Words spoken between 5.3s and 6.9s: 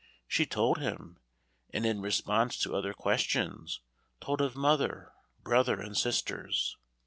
brother and sisters.